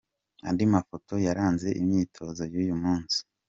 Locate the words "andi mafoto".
0.47-1.13